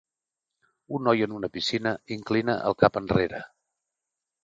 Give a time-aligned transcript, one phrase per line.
[0.99, 3.47] Un noi en una piscina inclina el cap enrere.